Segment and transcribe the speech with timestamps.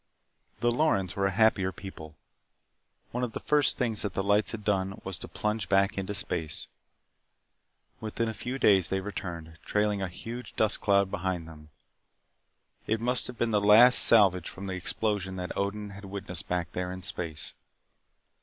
[0.61, 2.15] The Lorens were a happier people.
[3.11, 6.15] One of the first things that the lights had done was to plunge back into
[6.15, 6.67] space.
[7.99, 11.69] Within a few days they returned, trailing a huge dust cloud behind them.
[12.87, 16.71] It must have been the last salvage from the explosion that Odin had witnessed back
[16.71, 17.53] there in space.